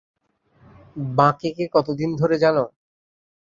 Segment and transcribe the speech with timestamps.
[1.15, 2.63] বাঁকেকে কতদিন ধরে জানো?